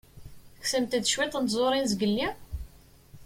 Tekksemt-d 0.55 1.03
cwiṭ 1.07 1.33
n 1.37 1.45
tẓuṛin 1.45 1.89
zgelli? 1.91 2.27